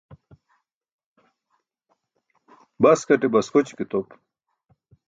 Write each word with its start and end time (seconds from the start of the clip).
Baskate 2.83 3.27
baskoći 3.35 3.73
ke 3.77 3.85
top. 3.91 4.07